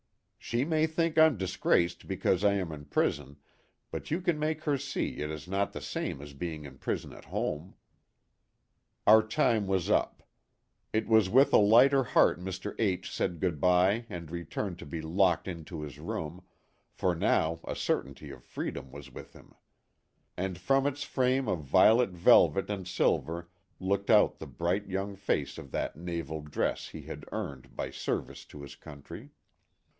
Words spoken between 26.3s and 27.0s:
dress